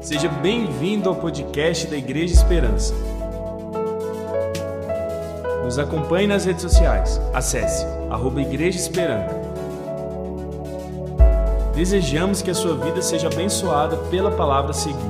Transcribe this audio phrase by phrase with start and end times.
[0.00, 2.94] Seja bem-vindo ao podcast da Igreja Esperança.
[5.64, 7.18] Nos acompanhe nas redes sociais.
[7.34, 9.34] Acesse arroba Igreja Esperança.
[11.74, 15.02] Desejamos que a sua vida seja abençoada pela palavra seguinte.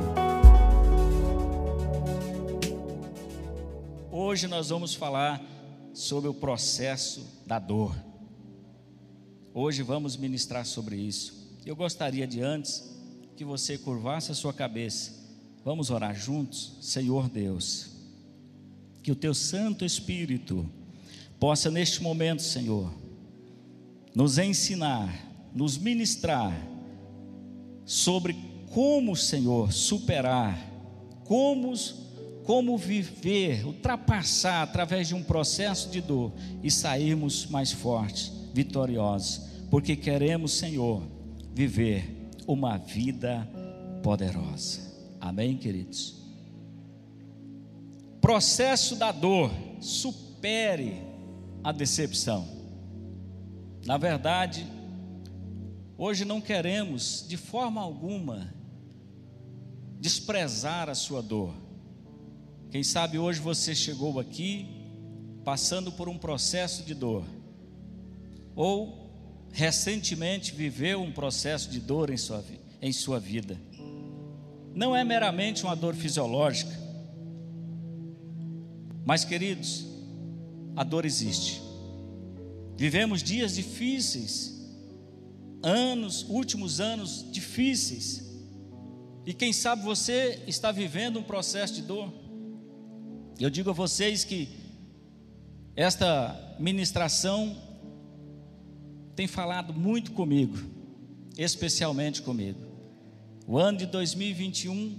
[4.10, 5.40] Hoje nós vamos falar
[5.92, 7.94] sobre o processo da dor.
[9.52, 11.58] Hoje vamos ministrar sobre isso.
[11.64, 12.97] Eu gostaria de antes
[13.38, 15.12] que você curvasse a sua cabeça.
[15.64, 17.90] Vamos orar juntos, Senhor Deus.
[19.00, 20.68] Que o teu Santo Espírito
[21.38, 22.92] possa neste momento, Senhor,
[24.12, 25.14] nos ensinar,
[25.54, 26.52] nos ministrar
[27.84, 28.36] sobre
[28.72, 30.58] como, Senhor, superar,
[31.24, 31.72] como
[32.44, 36.32] como viver, ultrapassar através de um processo de dor
[36.62, 41.02] e sairmos mais fortes, vitoriosos, porque queremos, Senhor,
[41.54, 42.17] viver
[42.48, 43.46] uma vida
[44.02, 44.80] poderosa.
[45.20, 46.16] Amém, queridos?
[48.22, 49.50] Processo da dor,
[49.82, 51.02] supere
[51.62, 52.48] a decepção.
[53.84, 54.66] Na verdade,
[55.98, 58.54] hoje não queremos de forma alguma
[60.00, 61.52] desprezar a sua dor.
[62.70, 64.66] Quem sabe hoje você chegou aqui
[65.44, 67.24] passando por um processo de dor,
[68.54, 69.07] ou
[69.52, 72.44] recentemente viveu um processo de dor em sua,
[72.80, 73.58] em sua vida.
[74.74, 76.72] Não é meramente uma dor fisiológica,
[79.04, 79.86] mas, queridos,
[80.76, 81.62] a dor existe.
[82.76, 84.54] Vivemos dias difíceis,
[85.62, 88.28] anos, últimos anos difíceis,
[89.26, 92.12] e quem sabe você está vivendo um processo de dor.
[93.40, 94.48] Eu digo a vocês que
[95.74, 97.56] esta ministração
[99.18, 100.56] tem falado muito comigo,
[101.36, 102.60] especialmente comigo.
[103.48, 104.96] O ano de 2021,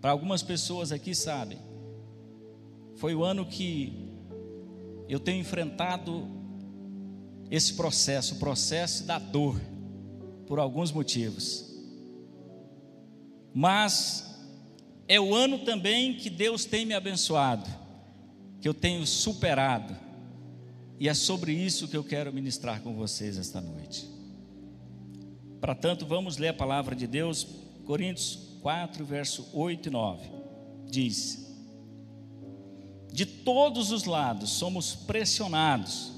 [0.00, 1.58] para algumas pessoas aqui sabem,
[2.94, 4.08] foi o ano que
[5.08, 6.24] eu tenho enfrentado
[7.50, 9.60] esse processo, o processo da dor,
[10.46, 11.68] por alguns motivos.
[13.52, 14.40] Mas
[15.08, 17.68] é o ano também que Deus tem me abençoado,
[18.60, 19.96] que eu tenho superado
[21.00, 24.06] e é sobre isso que eu quero ministrar com vocês esta noite.
[25.58, 27.46] Para tanto, vamos ler a palavra de Deus,
[27.86, 30.30] Coríntios 4, verso 8 e 9.
[30.90, 31.56] Diz:
[33.10, 36.12] De todos os lados somos pressionados,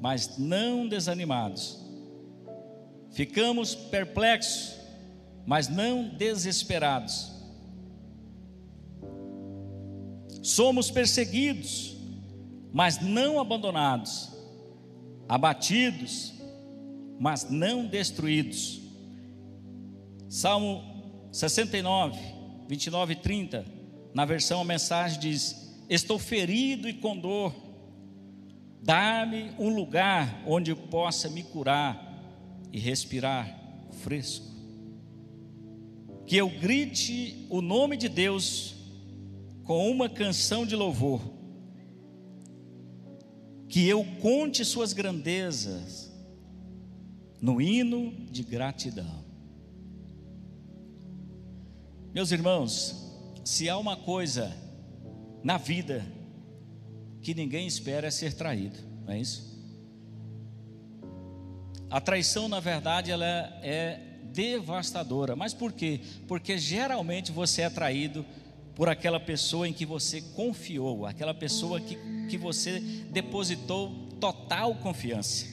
[0.00, 1.78] mas não desanimados.
[3.12, 4.74] Ficamos perplexos,
[5.44, 7.30] mas não desesperados.
[10.42, 11.93] Somos perseguidos,
[12.74, 14.32] mas não abandonados,
[15.28, 16.34] abatidos,
[17.20, 18.82] mas não destruídos.
[20.28, 20.82] Salmo
[21.30, 22.18] 69,
[22.66, 23.64] 29 e 30,
[24.12, 27.54] na versão a mensagem diz: Estou ferido e com dor,
[28.82, 32.12] dá-me um lugar onde eu possa me curar
[32.72, 33.56] e respirar
[34.02, 34.52] fresco.
[36.26, 38.74] Que eu grite o nome de Deus
[39.62, 41.34] com uma canção de louvor
[43.74, 46.08] que eu conte suas grandezas
[47.40, 49.24] no hino de gratidão.
[52.14, 52.94] Meus irmãos,
[53.44, 54.56] se há uma coisa
[55.42, 56.06] na vida
[57.20, 59.60] que ninguém espera é ser traído, não é isso?
[61.90, 63.98] A traição, na verdade, ela é
[64.32, 65.34] devastadora.
[65.34, 65.98] Mas por quê?
[66.28, 68.24] Porque geralmente você é traído
[68.76, 72.80] por aquela pessoa em que você confiou, aquela pessoa que, que você
[73.10, 75.46] depositou total confiança.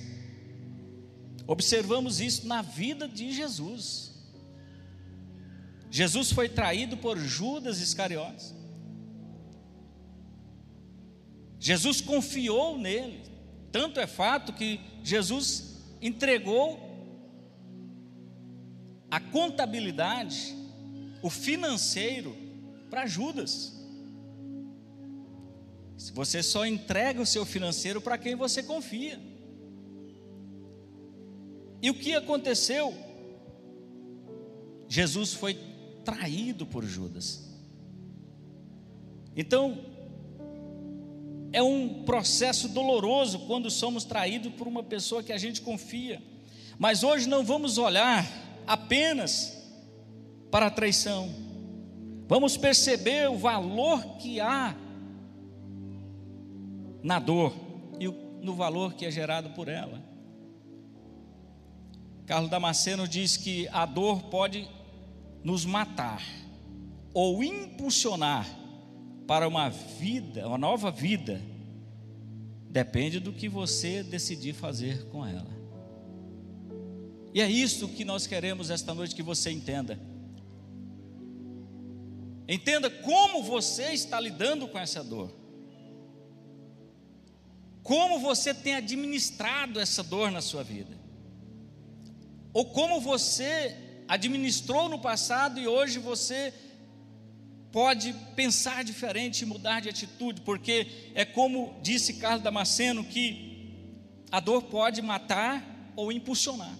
[1.47, 4.11] Observamos isso na vida de Jesus.
[5.89, 8.55] Jesus foi traído por Judas Iscariotes.
[11.59, 13.21] Jesus confiou nele.
[13.71, 16.89] Tanto é fato que Jesus entregou
[19.09, 20.55] a contabilidade,
[21.21, 22.35] o financeiro
[22.89, 23.80] para Judas.
[26.13, 29.19] Você só entrega o seu financeiro para quem você confia.
[31.81, 32.93] E o que aconteceu?
[34.87, 35.57] Jesus foi
[36.03, 37.49] traído por Judas.
[39.35, 39.85] Então,
[41.53, 46.21] é um processo doloroso quando somos traídos por uma pessoa que a gente confia.
[46.77, 48.27] Mas hoje não vamos olhar
[48.67, 49.57] apenas
[50.49, 51.51] para a traição
[52.31, 54.73] Vamos perceber o valor que há
[57.03, 57.53] na dor
[57.99, 58.07] e
[58.43, 60.01] no valor que é gerado por ela.
[62.25, 64.67] Carlos Damasceno diz que a dor pode
[65.43, 66.23] nos matar
[67.13, 68.47] ou impulsionar
[69.27, 71.41] para uma vida, uma nova vida,
[72.69, 75.61] depende do que você decidir fazer com ela.
[77.33, 79.99] E é isso que nós queremos esta noite que você entenda.
[82.47, 85.40] Entenda como você está lidando com essa dor.
[87.83, 90.99] Como você tem administrado essa dor na sua vida.
[92.53, 93.75] Ou como você
[94.07, 96.53] administrou no passado e hoje você
[97.71, 103.51] pode pensar diferente e mudar de atitude, porque é como disse Carlos Damasceno que
[104.29, 106.77] a dor pode matar ou impulsionar.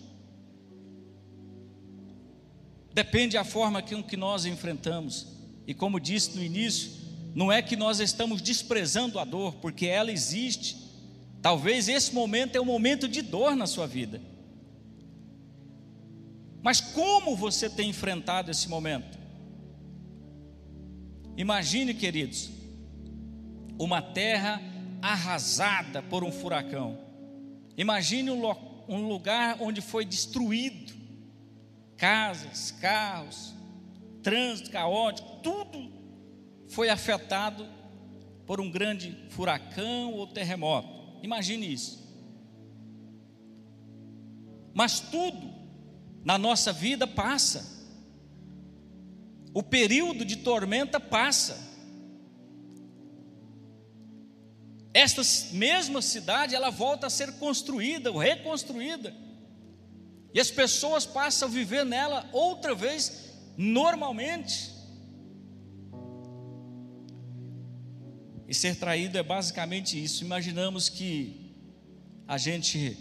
[2.94, 5.28] Depende da forma com que nós enfrentamos.
[5.66, 6.92] E como disse no início,
[7.34, 10.81] não é que nós estamos desprezando a dor, porque ela existe.
[11.42, 14.22] Talvez esse momento é um momento de dor na sua vida.
[16.62, 19.18] Mas como você tem enfrentado esse momento?
[21.36, 22.52] Imagine, queridos,
[23.80, 24.62] uma terra
[25.02, 27.00] arrasada por um furacão.
[27.76, 30.94] Imagine um, lugar onde foi destruído
[31.98, 33.56] casas, carros,
[34.22, 35.92] trânsito caótico, tudo
[36.70, 37.68] foi afetado
[38.46, 41.01] por um grande furacão ou terremoto.
[41.22, 42.02] Imagine isso.
[44.74, 45.54] Mas tudo
[46.24, 47.82] na nossa vida passa.
[49.54, 51.70] O período de tormenta passa.
[54.94, 55.22] Esta
[55.54, 59.16] mesma cidade, ela volta a ser construída, reconstruída.
[60.34, 64.81] E as pessoas passam a viver nela outra vez, normalmente.
[68.52, 70.26] E ser traído é basicamente isso.
[70.26, 71.56] Imaginamos que
[72.28, 72.98] a gente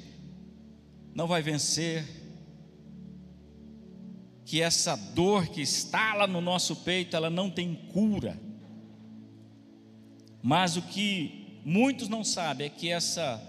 [1.12, 2.05] não vai vencer,
[4.44, 8.41] que essa dor que está lá no nosso peito, ela não tem cura.
[10.41, 13.43] Mas o que muitos não sabem é que essa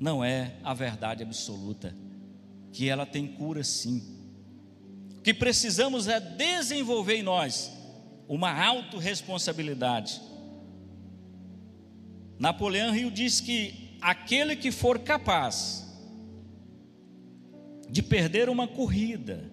[0.00, 1.94] não é a verdade absoluta,
[2.72, 4.02] que ela tem cura sim.
[5.16, 7.70] O que precisamos é desenvolver em nós
[8.26, 10.28] uma autorresponsabilidade.
[12.40, 15.86] Napoleão Hill diz que aquele que for capaz
[17.86, 19.52] de perder uma corrida,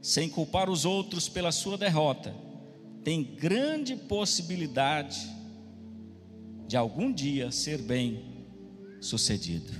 [0.00, 2.34] sem culpar os outros pela sua derrota,
[3.04, 5.20] tem grande possibilidade
[6.66, 8.46] de algum dia ser bem
[9.02, 9.70] sucedido.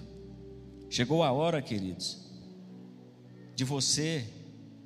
[0.91, 2.31] Chegou a hora, queridos,
[3.57, 4.29] de você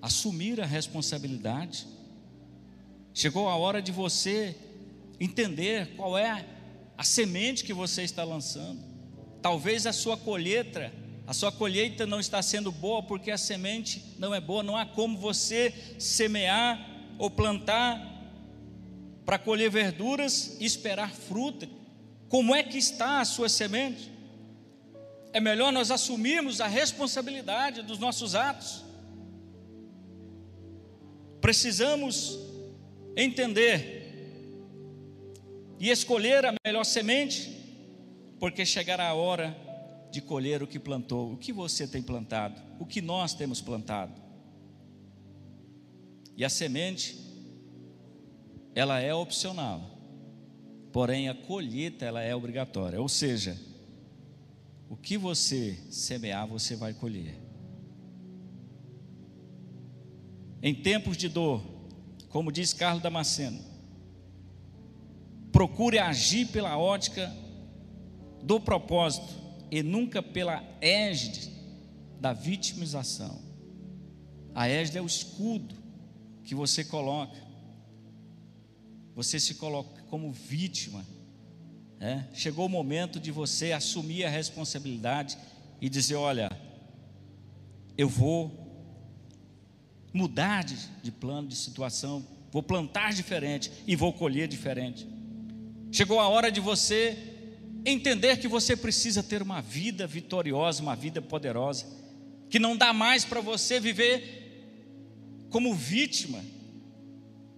[0.01, 1.89] assumir a responsabilidade.
[3.13, 4.55] Chegou a hora de você
[5.19, 6.58] entender qual é
[6.99, 8.83] a semente que você está lançando.
[9.41, 10.93] Talvez a sua colheita
[11.29, 14.87] a sua colheita não está sendo boa porque a semente não é boa, não há
[14.87, 16.83] como você semear
[17.19, 18.03] ou plantar
[19.27, 21.69] para colher verduras e esperar fruta.
[22.31, 24.11] Como é que está a sua semente?
[25.31, 28.83] É melhor nós assumirmos a responsabilidade dos nossos atos.
[31.43, 32.39] Precisamos
[33.15, 33.98] entender
[35.79, 37.57] e escolher a melhor semente,
[38.41, 39.57] porque chegará a hora
[40.11, 41.33] de colher o que plantou.
[41.33, 42.61] O que você tem plantado?
[42.79, 44.13] O que nós temos plantado?
[46.37, 47.19] E a semente,
[48.75, 49.99] ela é opcional,
[50.93, 53.01] porém a colheita ela é obrigatória.
[53.01, 53.59] Ou seja,
[54.89, 57.37] o que você semear, você vai colher.
[60.63, 61.63] Em tempos de dor,
[62.29, 63.78] como diz Carlos Damasceno,
[65.59, 67.35] procure agir pela ótica
[68.45, 69.35] do propósito
[69.73, 71.51] e nunca pela égide
[72.21, 73.43] da vitimização.
[74.55, 75.75] A égide é o escudo
[76.45, 77.37] que você coloca.
[79.17, 81.05] Você se coloca como vítima.
[81.99, 82.23] É?
[82.33, 85.37] Chegou o momento de você assumir a responsabilidade
[85.81, 86.49] e dizer: olha,
[87.97, 88.53] eu vou
[90.15, 95.18] mudar de, de plano, de situação, vou plantar diferente e vou colher diferente.
[95.91, 97.17] Chegou a hora de você
[97.85, 101.87] entender que você precisa ter uma vida vitoriosa, uma vida poderosa,
[102.51, 106.45] que não dá mais para você viver como vítima,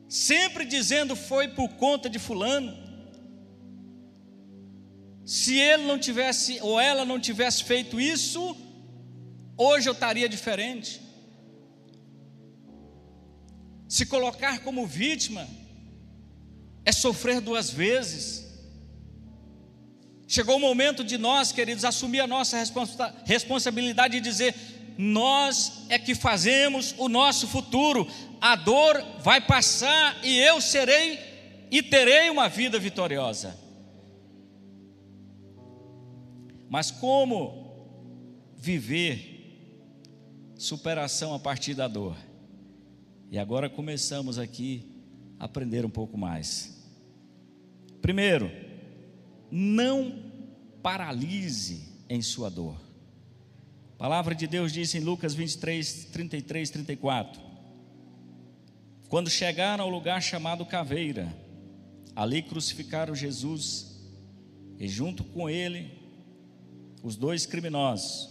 [0.09, 2.77] sempre dizendo foi por conta de Fulano.
[5.25, 8.57] Se ele não tivesse, ou ela não tivesse feito isso,
[9.57, 11.01] hoje eu estaria diferente.
[13.89, 15.49] Se colocar como vítima
[16.85, 18.49] é sofrer duas vezes.
[20.27, 24.55] Chegou o momento de nós, queridos, assumir a nossa responsa responsabilidade e dizer:
[24.97, 28.07] nós é que fazemos o nosso futuro.
[28.41, 31.19] A dor vai passar e eu serei
[31.71, 33.59] e terei uma vida vitoriosa.
[36.69, 37.89] Mas como
[38.57, 39.39] viver
[40.57, 42.17] superação a partir da dor?
[43.31, 44.90] E agora começamos aqui
[45.41, 46.79] aprender um pouco mais.
[48.03, 48.51] Primeiro,
[49.51, 50.23] não
[50.83, 52.79] paralise em sua dor.
[53.95, 57.41] A palavra de Deus diz em Lucas 23, 33, 34:
[59.09, 61.35] Quando chegaram ao lugar chamado Caveira,
[62.15, 63.99] ali crucificaram Jesus
[64.79, 65.99] e junto com ele
[67.03, 68.31] os dois criminosos,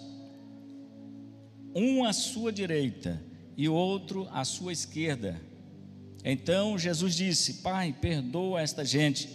[1.75, 3.23] um à sua direita
[3.55, 5.48] e outro à sua esquerda.
[6.23, 9.29] Então Jesus disse: Pai, perdoa esta gente,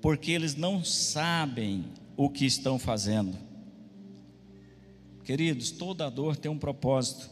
[0.00, 1.84] porque eles não sabem
[2.16, 3.36] o que estão fazendo.
[5.24, 7.30] Queridos, toda dor tem um propósito.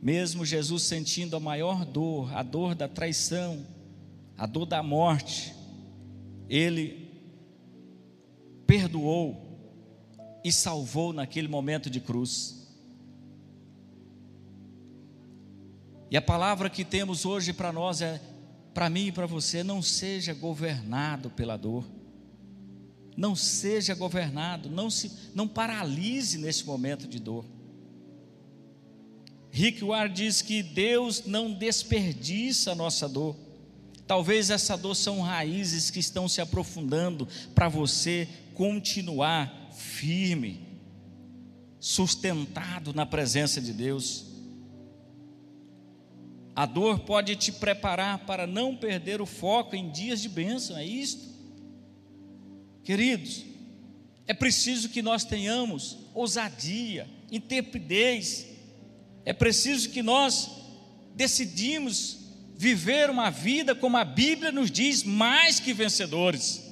[0.00, 3.66] Mesmo Jesus sentindo a maior dor, a dor da traição,
[4.36, 5.54] a dor da morte,
[6.48, 7.10] ele
[8.66, 9.50] perdoou
[10.42, 12.69] e salvou naquele momento de cruz.
[16.10, 18.20] E a palavra que temos hoje para nós é,
[18.74, 21.84] para mim e para você, não seja governado pela dor
[23.20, 27.44] não seja governado, não se não paralise nesse momento de dor.
[29.50, 33.36] Rick Ward diz que Deus não desperdiça a nossa dor.
[34.06, 40.66] Talvez essa dor são raízes que estão se aprofundando para você continuar firme,
[41.78, 44.29] sustentado na presença de Deus.
[46.54, 50.84] A dor pode te preparar para não perder o foco em dias de bênção, é
[50.84, 51.28] isto.
[52.84, 53.44] Queridos,
[54.26, 58.46] é preciso que nós tenhamos ousadia, intrepidez,
[59.24, 60.50] é preciso que nós
[61.14, 62.18] decidimos
[62.56, 66.62] viver uma vida como a Bíblia nos diz, mais que vencedores.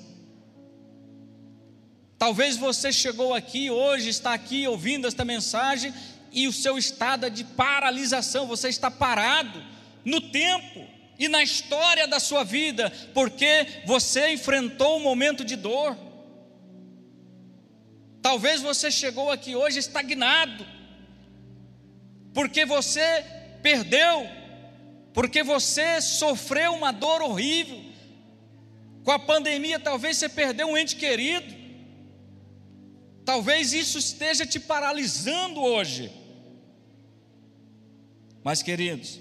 [2.19, 5.95] Talvez você chegou aqui hoje, está aqui ouvindo esta mensagem
[6.33, 9.63] e o seu estado é de paralisação, você está parado
[10.05, 10.87] no tempo
[11.19, 15.97] e na história da sua vida, porque você enfrentou um momento de dor.
[18.23, 20.65] Talvez você chegou aqui hoje estagnado,
[22.33, 23.25] porque você
[23.63, 24.29] perdeu,
[25.13, 27.83] porque você sofreu uma dor horrível.
[29.03, 31.58] Com a pandemia, talvez você perdeu um ente querido.
[33.29, 36.11] Talvez isso esteja te paralisando hoje.
[38.43, 39.21] Mas, queridos,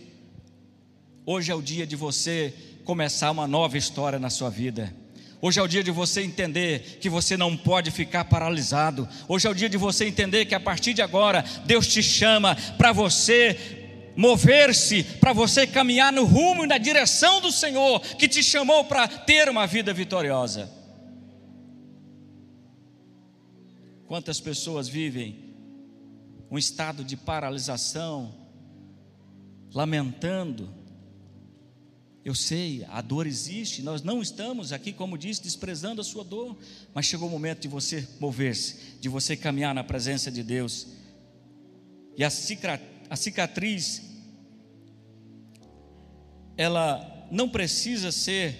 [1.25, 2.53] hoje é o dia de você
[2.85, 4.95] começar uma nova história na sua vida.
[5.41, 9.09] Hoje é o dia de você entender que você não pode ficar paralisado.
[9.27, 12.55] Hoje é o dia de você entender que a partir de agora Deus te chama
[12.77, 18.41] para você mover-se, para você caminhar no rumo e na direção do Senhor que te
[18.41, 20.77] chamou para ter uma vida vitoriosa.
[24.07, 25.53] Quantas pessoas vivem
[26.49, 28.33] um estado de paralisação,
[29.73, 30.73] lamentando,
[32.23, 36.57] eu sei, a dor existe, nós não estamos aqui, como disse, desprezando a sua dor,
[36.93, 40.87] mas chegou o momento de você mover-se, de você caminhar na presença de Deus.
[42.17, 44.01] E a cicatriz,
[46.55, 48.57] ela não precisa ser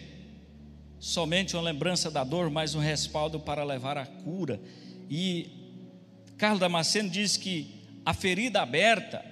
[1.00, 4.62] somente uma lembrança da dor, mas um respaldo para levar à cura.
[5.10, 5.50] E
[6.38, 9.24] Carlos Damasceno diz que a ferida aberta,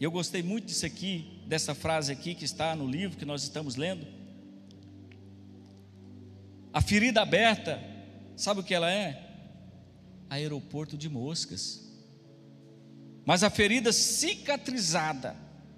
[0.00, 3.42] e eu gostei muito disso aqui, dessa frase aqui que está no livro que nós
[3.42, 4.06] estamos lendo.
[6.72, 7.82] A ferida aberta,
[8.36, 9.26] sabe o que ela é?
[10.30, 11.88] Aeroporto de moscas.
[13.24, 15.34] Mas a ferida cicatrizada,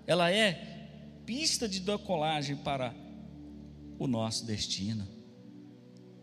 [0.06, 0.80] ela é
[1.24, 2.94] pista de decolagem para
[3.98, 5.19] o nosso destino.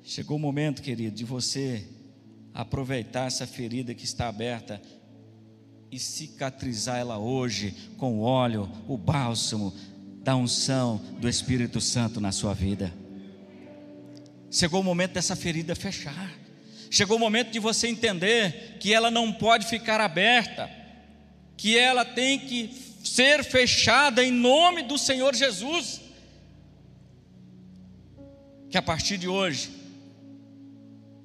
[0.08, 1.86] Chegou o momento, querido, de você
[2.54, 4.82] aproveitar essa ferida que está aberta
[5.92, 9.76] e cicatrizar ela hoje com o óleo, o bálsamo
[10.24, 12.94] da unção do Espírito Santo na sua vida.
[14.50, 16.34] Chegou o momento dessa ferida fechar.
[16.90, 20.72] Chegou o momento de você entender que ela não pode ficar aberta,
[21.58, 22.74] que ela tem que
[23.04, 26.00] ser fechada em nome do Senhor Jesus.
[28.70, 29.76] Que a partir de hoje,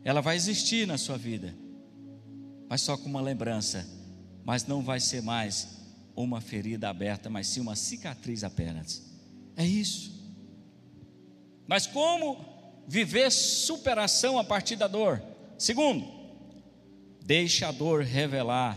[0.04, 1.54] ela vai existir na sua vida,
[2.68, 3.86] mas só com uma lembrança
[4.44, 5.78] mas não vai ser mais
[6.16, 9.00] uma ferida aberta, mas sim uma cicatriz apenas.
[9.56, 10.12] É isso.
[11.64, 12.44] Mas como
[12.88, 15.22] viver superação a partir da dor?
[15.56, 16.22] Segundo,
[17.24, 18.76] Deixe a dor revelar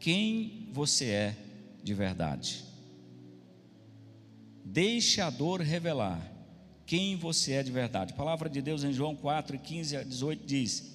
[0.00, 1.36] quem você é
[1.82, 2.64] de verdade.
[4.64, 6.31] Deixe a dor revelar
[6.92, 8.12] quem você é de verdade.
[8.12, 10.92] A palavra de Deus em João 4, 15 a 18 diz: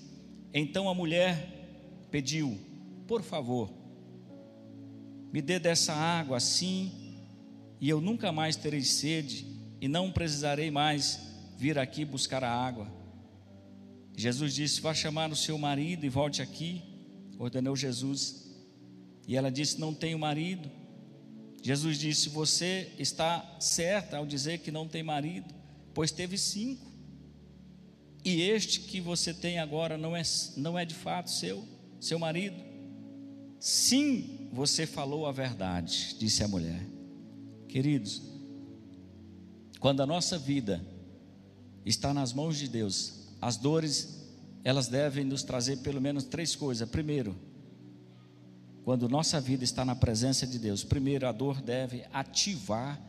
[0.54, 2.56] Então a mulher pediu,
[3.08, 3.74] por favor,
[5.34, 7.18] me dê dessa água assim,
[7.82, 9.48] e eu nunca mais terei sede,
[9.82, 11.20] e não precisarei mais
[11.58, 12.88] vir aqui buscar a água.
[14.16, 16.80] Jesus disse: Vá chamar o seu marido e volte aqui.
[17.40, 18.56] Ordenou Jesus.
[19.28, 20.70] E ela disse: Não tenho marido.
[21.64, 25.57] Jesus disse: Você está certa ao dizer que não tem marido,
[25.98, 26.86] pois teve cinco.
[28.24, 30.22] E este que você tem agora não é,
[30.56, 31.68] não é de fato seu,
[32.00, 32.56] seu marido.
[33.60, 36.88] Sim, você falou a verdade, disse a mulher.
[37.68, 38.22] Queridos,
[39.80, 40.86] quando a nossa vida
[41.84, 44.24] está nas mãos de Deus, as dores,
[44.64, 46.88] elas devem nos trazer pelo menos três coisas.
[46.88, 47.36] Primeiro,
[48.84, 53.02] quando nossa vida está na presença de Deus, primeiro a dor deve ativar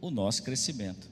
[0.00, 1.11] o nosso crescimento.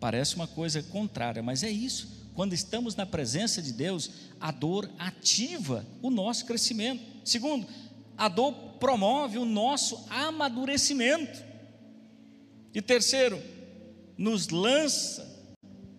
[0.00, 2.30] Parece uma coisa contrária, mas é isso.
[2.34, 7.02] Quando estamos na presença de Deus, a dor ativa o nosso crescimento.
[7.24, 7.66] Segundo,
[8.16, 11.42] a dor promove o nosso amadurecimento.
[12.72, 13.42] E terceiro,
[14.16, 15.26] nos lança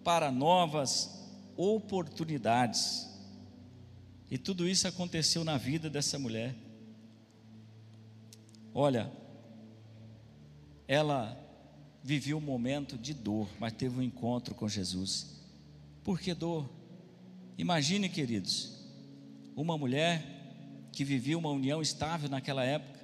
[0.03, 1.09] para novas
[1.57, 3.09] oportunidades.
[4.31, 6.55] E tudo isso aconteceu na vida dessa mulher.
[8.73, 9.11] Olha,
[10.87, 11.37] ela
[12.03, 15.39] viveu um momento de dor, mas teve um encontro com Jesus.
[16.03, 16.69] Por que dor?
[17.57, 18.71] Imagine, queridos,
[19.55, 22.99] uma mulher que vivia uma união estável naquela época.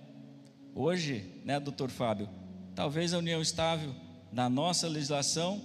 [0.74, 2.30] Hoje, né, doutor Fábio?
[2.74, 3.94] Talvez a união estável
[4.32, 5.62] na nossa legislação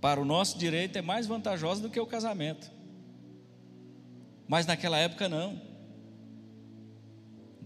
[0.00, 2.70] para o nosso direito é mais vantajosa do que o casamento.
[4.46, 5.28] Mas naquela época.
[5.28, 5.71] Não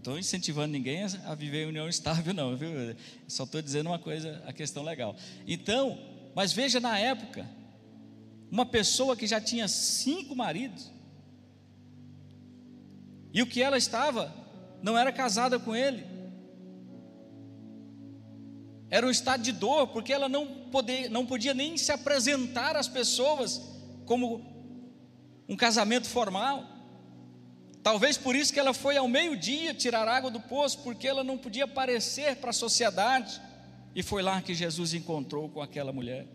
[0.07, 2.95] estou incentivando ninguém a viver em união estável, não, viu?
[3.27, 5.17] Só estou dizendo uma coisa, a questão legal.
[5.45, 5.99] Então,
[6.33, 7.45] mas veja na época,
[8.49, 10.89] uma pessoa que já tinha cinco maridos,
[13.33, 14.33] e o que ela estava,
[14.81, 16.05] não era casada com ele,
[18.89, 22.87] era um estado de dor, porque ela não, poder, não podia nem se apresentar às
[22.87, 23.61] pessoas
[24.05, 24.41] como
[25.49, 26.76] um casamento formal.
[27.87, 31.37] Talvez por isso que ela foi ao meio-dia tirar água do poço, porque ela não
[31.37, 33.39] podia aparecer para a sociedade.
[33.95, 36.27] E foi lá que Jesus encontrou com aquela mulher.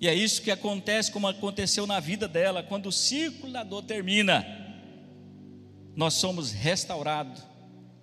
[0.00, 3.82] E é isso que acontece, como aconteceu na vida dela, quando o ciclo da dor
[3.82, 4.46] termina,
[5.96, 7.42] nós somos restaurados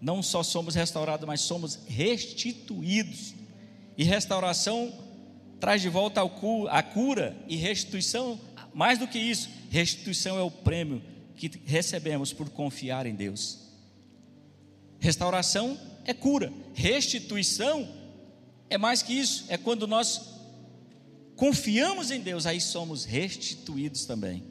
[0.01, 3.33] não só somos restaurados, mas somos restituídos.
[3.97, 4.93] E restauração
[5.57, 6.21] traz de volta
[6.69, 8.37] a cura e restituição,
[8.73, 11.01] mais do que isso, restituição é o prêmio
[11.47, 13.59] que recebemos por confiar em Deus.
[14.99, 17.87] Restauração é cura, restituição
[18.69, 20.21] é mais que isso, é quando nós
[21.35, 24.43] confiamos em Deus, aí somos restituídos também.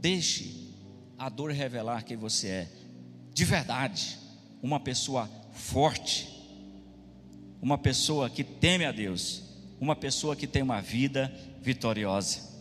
[0.00, 0.72] Deixe
[1.18, 2.68] a dor revelar quem você é
[3.36, 4.18] de verdade,
[4.62, 6.26] uma pessoa forte,
[7.60, 9.42] uma pessoa que teme a Deus,
[9.78, 12.55] uma pessoa que tem uma vida vitoriosa.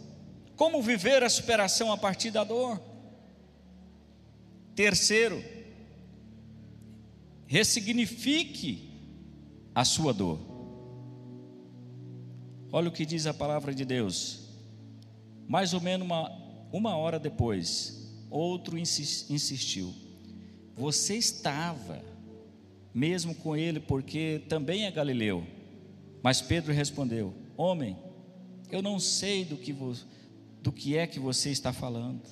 [0.56, 2.82] Como viver a superação a partir da dor?
[4.76, 5.44] Terceiro,
[7.48, 8.90] ressignifique
[9.74, 10.40] a sua dor.
[12.72, 14.50] Olha o que diz a palavra de Deus.
[15.48, 16.32] Mais ou menos uma,
[16.72, 20.06] uma hora depois, outro insistiu
[20.76, 22.04] você estava
[22.94, 25.46] mesmo com ele, porque também é galileu.
[26.22, 27.98] Mas Pedro respondeu: Homem,
[28.70, 29.74] eu não sei do que,
[30.66, 32.24] do que é que você está falando.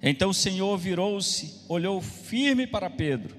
[0.00, 3.36] Então o Senhor virou-se, olhou firme para Pedro,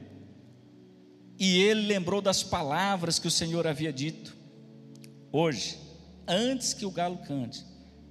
[1.40, 4.36] e ele lembrou das palavras que o Senhor havia dito:
[5.32, 5.80] Hoje,
[6.28, 7.66] antes que o galo cante,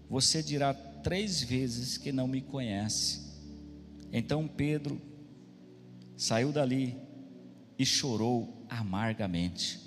[0.08, 3.28] você dirá três vezes que não me conhece.
[4.10, 4.98] Então Pedro
[6.16, 6.96] saiu dali
[7.78, 9.78] e chorou amargamente.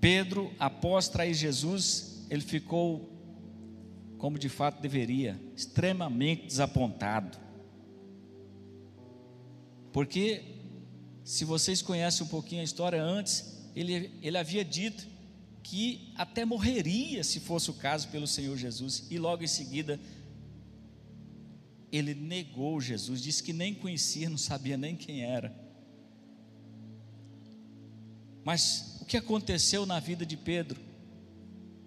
[0.00, 3.10] Pedro, após trair Jesus, ele ficou,
[4.16, 7.36] como de fato deveria, extremamente desapontado.
[9.92, 10.42] Porque,
[11.24, 15.08] se vocês conhecem um pouquinho a história antes, ele, ele havia dito
[15.64, 19.98] que até morreria, se fosse o caso, pelo Senhor Jesus, e logo em seguida
[21.90, 25.52] ele negou Jesus, disse que nem conhecia, não sabia nem quem era.
[28.44, 30.89] Mas o que aconteceu na vida de Pedro?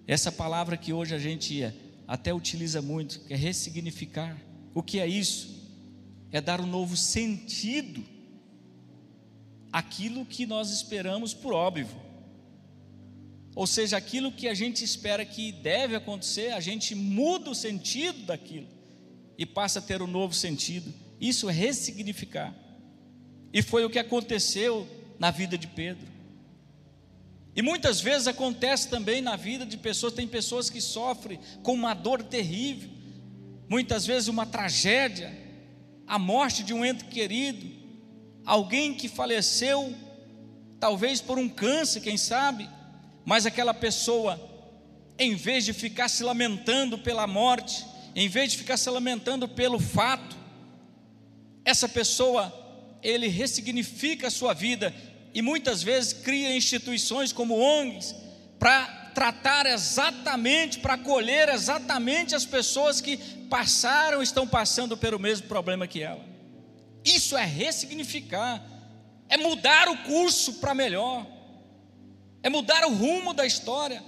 [0.08, 1.74] Essa palavra que hoje a gente
[2.08, 4.38] até utiliza muito, que é ressignificar.
[4.74, 5.72] O que é isso?
[6.32, 8.04] É dar um novo sentido
[9.72, 11.88] àquilo que nós esperamos por óbvio.
[13.56, 18.26] Ou seja, aquilo que a gente espera que deve acontecer, a gente muda o sentido
[18.26, 18.68] daquilo
[19.38, 20.94] e passa a ter um novo sentido.
[21.22, 22.54] Isso é ressignificar.
[23.54, 24.88] E foi o que aconteceu
[25.20, 26.13] na vida de Pedro.
[27.56, 31.94] E muitas vezes acontece também na vida de pessoas, tem pessoas que sofrem com uma
[31.94, 32.90] dor terrível,
[33.70, 35.32] muitas vezes uma tragédia,
[36.08, 37.66] a morte de um ente querido,
[38.44, 39.96] alguém que faleceu,
[40.80, 42.68] talvez por um câncer, quem sabe,
[43.24, 44.40] mas aquela pessoa,
[45.18, 47.86] em vez de ficar se lamentando pela morte,
[48.16, 50.36] em vez de ficar se lamentando pelo fato,
[51.64, 52.52] essa pessoa,
[53.02, 54.94] ele ressignifica a sua vida
[55.34, 58.16] e muitas vezes cria instituições como ONGs
[58.60, 63.18] para tratar exatamente, para acolher exatamente as pessoas que
[63.50, 66.24] passaram, estão passando pelo mesmo problema que ela.
[67.04, 68.64] Isso é ressignificar,
[69.28, 71.26] é mudar o curso para melhor,
[72.42, 74.04] é mudar o rumo da história.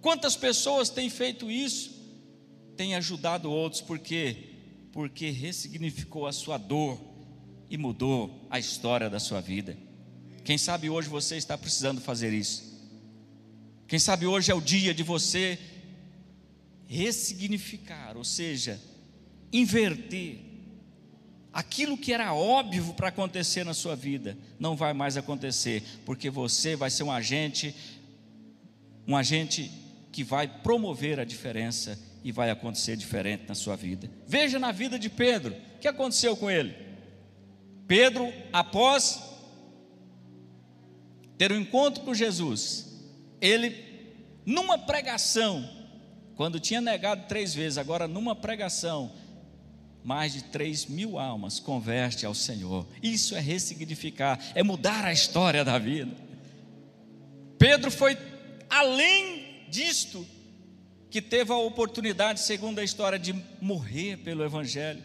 [0.00, 1.92] Quantas pessoas têm feito isso?
[2.76, 4.50] Têm ajudado outros, por quê?
[4.92, 6.98] Porque ressignificou a sua dor
[7.70, 9.76] e mudou a história da sua vida.
[10.44, 12.72] Quem sabe hoje você está precisando fazer isso.
[13.86, 15.58] Quem sabe hoje é o dia de você
[16.86, 18.80] ressignificar, ou seja,
[19.52, 20.38] inverter.
[21.52, 26.74] Aquilo que era óbvio para acontecer na sua vida, não vai mais acontecer, porque você
[26.74, 27.74] vai ser um agente,
[29.06, 29.70] um agente
[30.10, 34.10] que vai promover a diferença e vai acontecer diferente na sua vida.
[34.26, 36.74] Veja na vida de Pedro, o que aconteceu com ele?
[37.86, 39.31] Pedro, após
[41.42, 42.86] ter um encontro com Jesus,
[43.40, 43.76] ele,
[44.46, 45.68] numa pregação,
[46.36, 49.10] quando tinha negado três vezes, agora numa pregação,
[50.04, 52.86] mais de três mil almas converte ao Senhor.
[53.02, 56.16] Isso é ressignificar, é mudar a história da vida.
[57.58, 58.16] Pedro foi
[58.70, 60.24] além disto,
[61.10, 65.02] que teve a oportunidade, segundo a história, de morrer pelo Evangelho.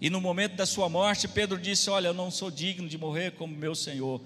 [0.00, 3.32] E no momento da sua morte, Pedro disse: Olha, eu não sou digno de morrer
[3.32, 4.22] como meu Senhor,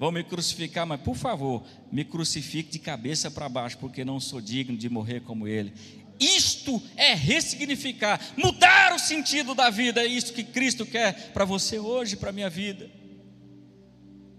[0.00, 4.40] vão me crucificar, mas por favor, me crucifique de cabeça para baixo, porque não sou
[4.40, 5.74] digno de morrer como ele.
[6.18, 11.78] Isto é ressignificar, mudar o sentido da vida, é isso que Cristo quer para você
[11.78, 12.90] hoje, para a minha vida.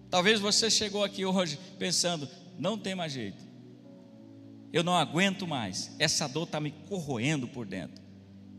[0.10, 3.44] Talvez você chegou aqui hoje pensando, não tem mais jeito,
[4.74, 8.02] eu não aguento mais, essa dor está me corroendo por dentro.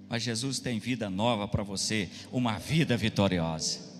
[0.08, 3.91] Mas Jesus tem vida nova para você, uma vida vitoriosa.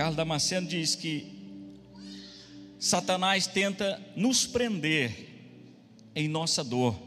[0.00, 1.26] Carlos Damasceno diz que
[2.78, 5.28] Satanás tenta nos prender
[6.14, 6.98] em nossa dor.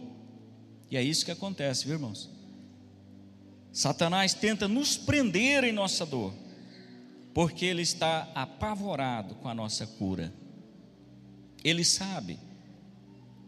[0.91, 2.29] E é isso que acontece, viu, irmãos?
[3.71, 6.36] Satanás tenta nos prender em nossa dor,
[7.34, 10.32] porque ele está apavorado com a nossa cura.
[11.63, 12.38] Ele sabe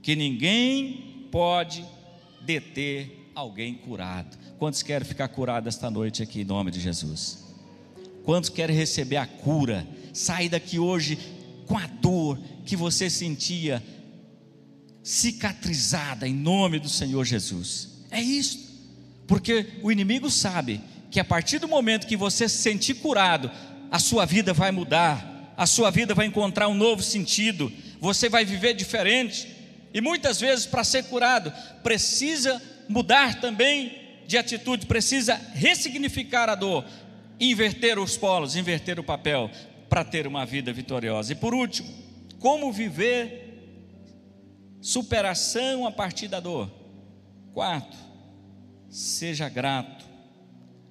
[0.01, 1.85] que ninguém pode
[2.41, 4.35] deter alguém curado.
[4.57, 7.44] Quantos querem ficar curados esta noite aqui em nome de Jesus?
[8.25, 9.87] Quantos querem receber a cura?
[10.11, 11.17] Sai daqui hoje
[11.67, 13.81] com a dor que você sentia
[15.03, 17.89] cicatrizada em nome do Senhor Jesus.
[18.09, 18.65] É isso.
[19.27, 23.51] Porque o inimigo sabe que a partir do momento que você se sentir curado,
[23.91, 28.43] a sua vida vai mudar, a sua vida vai encontrar um novo sentido, você vai
[28.43, 29.47] viver diferente.
[29.93, 36.83] E muitas vezes, para ser curado, precisa mudar também de atitude, precisa ressignificar a dor,
[37.39, 39.49] inverter os polos, inverter o papel
[39.89, 41.33] para ter uma vida vitoriosa.
[41.33, 41.89] E por último,
[42.39, 43.45] como viver
[44.85, 46.71] superação a partir da dor.
[47.53, 47.97] Quarto,
[48.87, 50.05] seja grato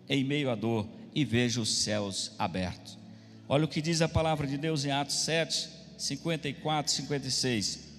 [0.09, 2.99] em meio à dor e veja os céus abertos.
[3.49, 7.95] Olha o que diz a palavra de Deus em Atos 7, 54 e 56.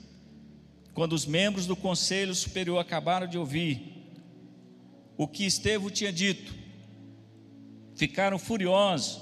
[0.94, 4.12] Quando os membros do conselho superior acabaram de ouvir
[5.16, 6.54] o que Estevão tinha dito,
[7.96, 9.22] ficaram furiosos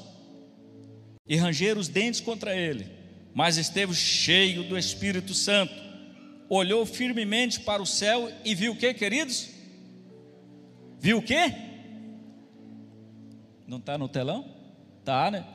[1.28, 2.88] e rangeram os dentes contra ele.
[3.34, 5.74] Mas Estevão, cheio do Espírito Santo,
[6.50, 9.50] olhou firmemente para o céu e viu o que, queridos?
[11.00, 11.52] Viu o que?
[13.68, 14.46] Não está no telão?
[15.04, 15.46] Tá, né?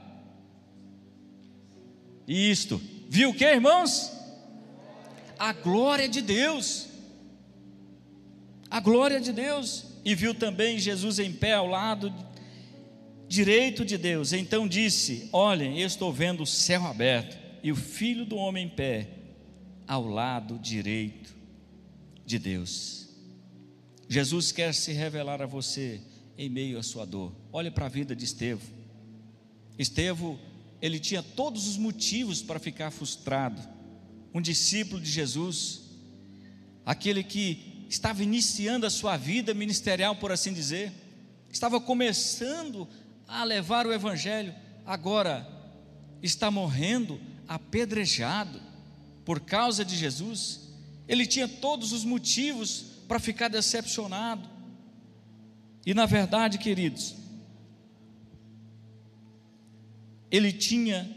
[2.27, 2.81] Isto.
[3.09, 4.13] Viu o que, irmãos?
[5.39, 6.89] A glória de Deus.
[8.71, 9.87] A glória de Deus.
[10.05, 12.13] E viu também Jesus em pé ao lado
[13.29, 14.33] direito de Deus.
[14.33, 18.69] Então disse: Olhem, eu estou vendo o céu aberto e o filho do homem em
[18.69, 19.09] pé,
[19.87, 21.35] ao lado direito
[22.25, 23.09] de Deus.
[24.09, 26.01] Jesus quer se revelar a você
[26.37, 27.33] em meio à sua dor.
[27.53, 28.67] Olhe para a vida de Estevão.
[29.79, 30.39] Estevão,
[30.81, 33.61] ele tinha todos os motivos para ficar frustrado.
[34.33, 35.83] Um discípulo de Jesus,
[36.87, 40.93] aquele que estava iniciando a sua vida ministerial, por assim dizer,
[41.51, 42.89] estava começando
[43.29, 44.55] a levar o evangelho,
[44.87, 45.47] agora
[46.23, 48.61] está morrendo apedrejado
[49.25, 50.71] por causa de Jesus,
[51.07, 54.49] ele tinha todos os motivos para ficar decepcionado.
[55.85, 57.15] E na verdade, queridos,
[60.31, 61.15] ele tinha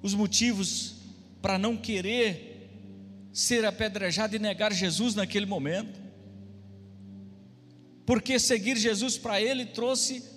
[0.00, 0.94] os motivos
[1.42, 2.70] para não querer
[3.32, 6.00] ser apedrejado e negar Jesus naquele momento.
[8.04, 10.35] Porque seguir Jesus para ele trouxe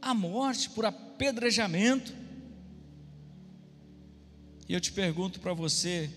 [0.00, 2.14] a morte por apedrejamento.
[4.68, 6.10] E eu te pergunto para você,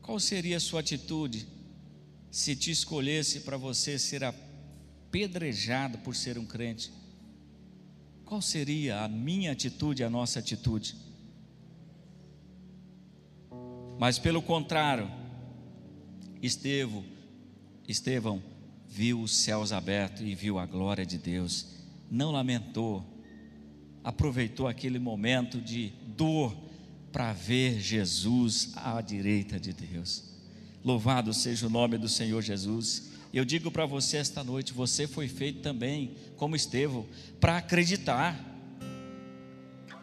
[0.00, 1.46] qual seria a sua atitude
[2.30, 6.92] se te escolhesse para você ser apedrejado por ser um crente?
[8.24, 10.96] Qual seria a minha atitude, a nossa atitude?
[13.98, 15.10] Mas pelo contrário,
[16.42, 17.04] Estevão,
[17.88, 18.42] Estevão
[18.88, 21.66] viu os céus abertos e viu a glória de Deus,
[22.10, 23.04] não lamentou,
[24.02, 26.56] aproveitou aquele momento de dor
[27.12, 30.24] para ver Jesus à direita de Deus.
[30.84, 33.10] Louvado seja o nome do Senhor Jesus.
[33.32, 37.06] Eu digo para você esta noite: você foi feito também, como Estevão,
[37.40, 38.38] para acreditar.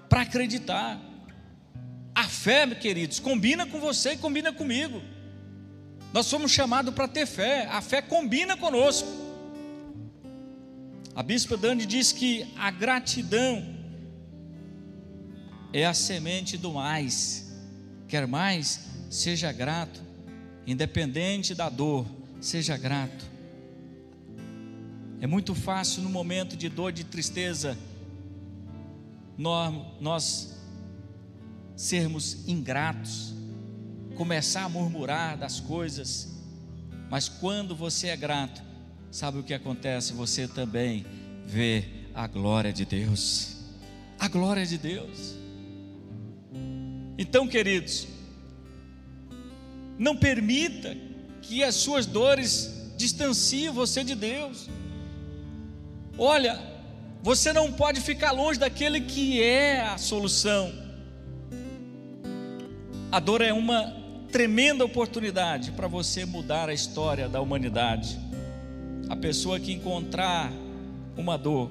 [0.10, 1.02] Para acreditar.
[2.14, 5.02] A fé, queridos, combina com você e combina comigo.
[6.14, 9.08] Nós somos chamados para ter fé, a fé combina conosco.
[11.16, 13.64] A bispa Dani diz que a gratidão
[15.72, 17.54] é a semente do mais.
[18.08, 18.88] Quer mais?
[19.12, 20.02] Seja grato,
[20.66, 22.08] independente da dor,
[22.42, 23.26] seja grato.
[25.22, 27.78] É muito fácil no momento de dor, de tristeza,
[29.38, 30.58] nós, nós
[31.76, 33.34] sermos ingratos,
[34.16, 36.42] começar a murmurar das coisas,
[37.10, 38.64] mas quando você é grato,
[39.14, 40.12] sabe o que acontece?
[40.14, 41.06] Você também
[41.46, 43.58] vê a glória de Deus.
[44.20, 45.36] A glória de Deus.
[47.16, 48.08] Então, queridos,
[50.00, 50.98] não permita
[51.44, 54.68] que as suas dores distanciem você de Deus.
[56.18, 56.60] Olha,
[57.22, 60.74] você não pode ficar longe daquele que é a solução.
[63.12, 63.94] A dor é uma
[64.32, 68.18] tremenda oportunidade para você mudar a história da humanidade.
[69.14, 70.52] A pessoa que encontrar
[71.16, 71.70] uma dor,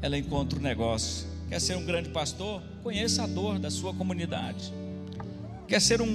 [0.00, 1.28] ela encontra um negócio.
[1.46, 2.62] Quer ser um grande pastor?
[2.82, 4.72] Conheça a dor da sua comunidade.
[5.68, 6.08] Quer ser um,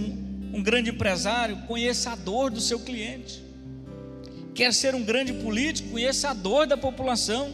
[0.51, 1.55] um grande empresário?
[1.67, 3.43] Conheça a dor do seu cliente.
[4.55, 5.91] Quer ser um grande político?
[5.91, 7.53] Conheça a dor da população.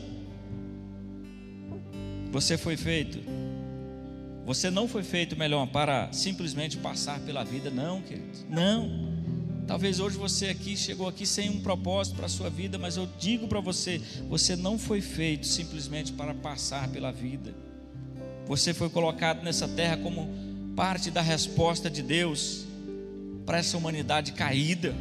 [2.31, 3.19] Você foi feito.
[4.45, 8.39] Você não foi feito melhor para simplesmente passar pela vida, não, querido.
[8.49, 9.12] Não.
[9.67, 13.07] Talvez hoje você aqui chegou aqui sem um propósito para a sua vida, mas eu
[13.17, 17.53] digo para você, você não foi feito simplesmente para passar pela vida.
[18.45, 20.29] Você foi colocado nessa terra como
[20.75, 22.65] parte da resposta de Deus
[23.45, 24.93] para essa humanidade caída.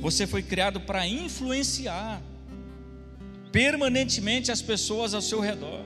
[0.00, 2.22] Você foi criado para influenciar
[3.52, 5.84] permanentemente as pessoas ao seu redor.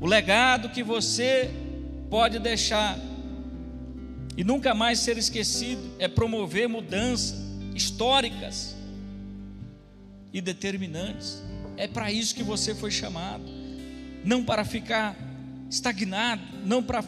[0.00, 1.48] O legado que você
[2.10, 2.98] pode deixar
[4.36, 7.34] e nunca mais ser esquecido é promover mudanças
[7.74, 8.74] históricas
[10.32, 11.42] e determinantes.
[11.76, 13.62] É para isso que você foi chamado
[14.24, 15.16] não para ficar
[15.68, 17.04] estagnado, não para,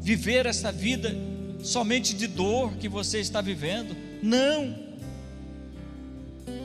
[0.00, 1.16] viver essa vida
[1.62, 3.96] somente de dor que você está vivendo.
[4.22, 4.86] Não.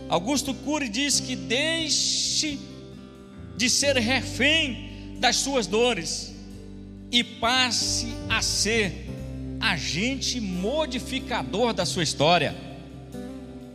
[0.10, 2.60] Augusto Cury diz que deixe
[3.58, 6.36] de ser refém das suas dores
[7.12, 9.01] e passe a ser
[9.62, 12.56] agente modificador da sua história.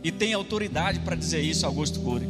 [0.03, 2.27] E tem autoridade para dizer isso, Augusto Cury.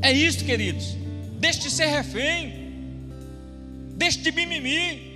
[0.00, 0.96] É isso, queridos.
[1.38, 2.70] Deixe de ser refém.
[3.96, 5.10] Deixe de mimimi.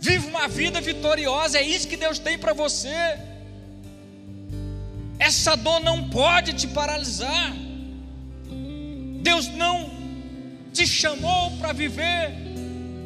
[0.00, 1.58] Viva uma vida vitoriosa.
[1.58, 3.18] É isso que Deus tem para você.
[5.18, 7.54] Essa dor não pode te paralisar.
[9.22, 9.90] Deus não
[10.72, 12.49] te chamou para viver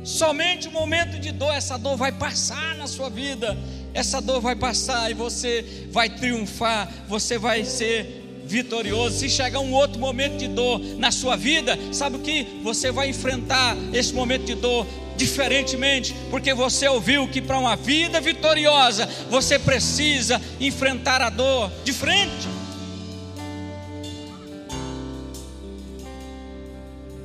[0.04, 1.52] somente um momento de dor.
[1.52, 3.56] Essa dor vai passar na sua vida.
[3.92, 6.88] Essa dor vai passar e você vai triunfar.
[7.08, 9.18] Você vai ser vitorioso.
[9.18, 12.60] Se chegar um outro momento de dor na sua vida, sabe o que?
[12.62, 14.86] Você vai enfrentar esse momento de dor
[15.16, 21.92] diferentemente, porque você ouviu que para uma vida vitoriosa você precisa enfrentar a dor de
[21.92, 22.48] frente.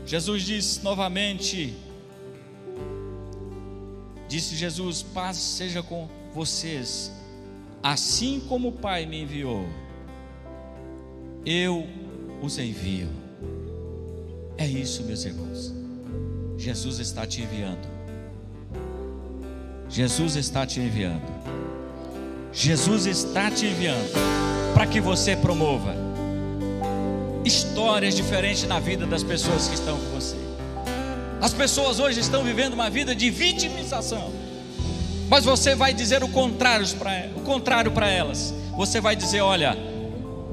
[0.06, 1.74] Jesus diz novamente:
[4.30, 7.12] Disse Jesus: Paz seja com vocês,
[7.82, 9.65] assim como o Pai me enviou,
[11.44, 11.88] eu
[12.42, 13.10] os envio.
[14.56, 15.74] É isso, meus irmãos.
[16.58, 17.88] Jesus está te enviando.
[19.89, 21.39] Jesus está te enviando.
[22.54, 24.12] Jesus está te enviando
[24.76, 25.96] para que você promova
[27.44, 30.49] histórias diferentes na vida das pessoas que estão com você.
[31.41, 34.32] As pessoas hoje estão vivendo uma vida de vitimização.
[35.30, 38.54] Mas você vai dizer o contrário para o contrário para elas.
[38.75, 39.78] Você vai dizer, olha,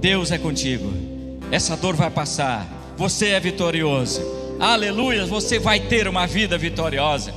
[0.00, 0.92] Deus é contigo.
[1.50, 2.66] Essa dor vai passar.
[2.96, 4.20] Você é vitorioso.
[4.60, 7.34] Aleluia, você vai ter uma vida vitoriosa.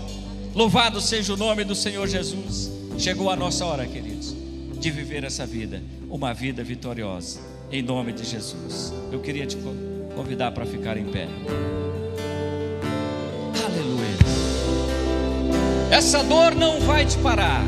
[0.54, 2.72] Louvado seja o nome do Senhor Jesus.
[2.98, 4.36] Chegou a nossa hora, queridos,
[4.78, 7.40] de viver essa vida, uma vida vitoriosa,
[7.72, 8.94] em nome de Jesus.
[9.12, 9.58] Eu queria te
[10.16, 11.28] convidar para ficar em pé.
[15.92, 17.64] Essa dor não vai te parar.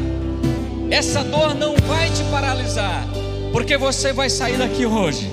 [0.90, 3.08] Essa dor não vai te paralisar,
[3.52, 5.32] porque você vai sair daqui hoje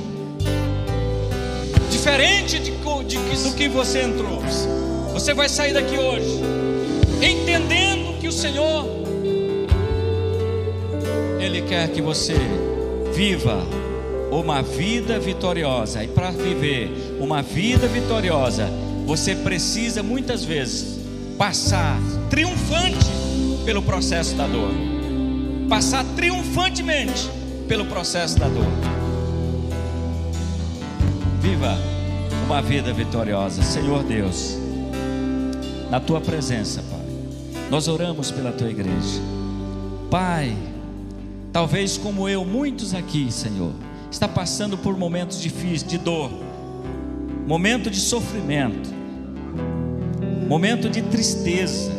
[1.91, 4.41] diferente de, de, do que você entrou.
[5.13, 6.41] Você vai sair daqui hoje
[7.21, 8.87] entendendo que o Senhor
[11.41, 12.35] Ele quer que você
[13.13, 13.67] viva
[14.31, 16.05] uma vida vitoriosa.
[16.05, 18.71] E para viver uma vida vitoriosa,
[19.05, 20.99] você precisa muitas vezes
[21.37, 21.99] passar
[22.31, 23.07] triunfante
[23.65, 24.71] pelo processo da dor.
[25.69, 27.29] Passar triunfantemente
[27.67, 28.67] pelo processo da dor.
[31.41, 31.77] Viva
[32.47, 34.57] uma vida vitoriosa, Senhor Deus.
[35.91, 36.99] Na tua presença, Pai.
[37.71, 39.21] Nós oramos pela tua igreja.
[40.11, 40.57] Pai,
[41.53, 43.73] talvez como eu, muitos aqui, Senhor,
[44.11, 46.31] está passando por momentos difíceis de dor,
[47.47, 48.99] momento de sofrimento
[50.49, 51.93] momento de tristeza,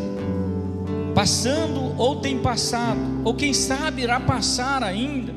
[1.20, 5.34] passando ou tem passado, ou quem sabe irá passar ainda,